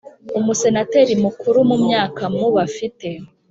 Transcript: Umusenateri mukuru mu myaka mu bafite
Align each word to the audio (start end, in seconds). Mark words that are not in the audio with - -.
Umusenateri 0.39 1.13
mukuru 1.23 1.57
mu 1.69 1.75
myaka 1.85 2.23
mu 2.37 2.47
bafite 2.55 3.09